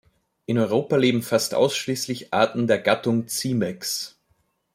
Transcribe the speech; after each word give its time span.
In 0.47 0.57
Europa 0.57 0.95
leben 0.95 1.21
fast 1.21 1.53
ausschließlich 1.53 2.33
Arten 2.33 2.65
der 2.65 2.79
Gattung 2.79 3.27
"Cimex". 3.27 4.17